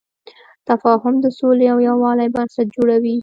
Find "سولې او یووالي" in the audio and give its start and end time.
1.39-2.27